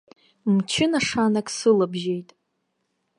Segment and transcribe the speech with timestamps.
[0.53, 2.29] Мчы нашанак сылабжьеит.